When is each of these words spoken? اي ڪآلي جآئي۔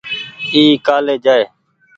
اي 0.55 0.63
ڪآلي 0.85 1.15
جآئي۔ 1.25 1.43